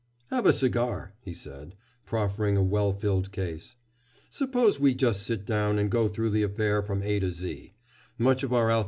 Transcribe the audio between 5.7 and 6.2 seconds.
and go